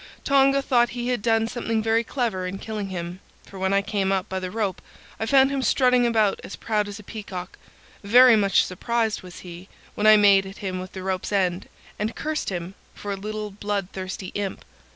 [0.23, 4.11] Tonga thought he had done something very clever in killing him, for when I came
[4.11, 4.81] up by the rope
[5.19, 7.59] I found him strutting about as proud as a peacock.
[8.03, 11.69] Very much surprised was he when I made at him with the rope's end
[11.99, 14.65] and cursed him for a little blood thirsty imp.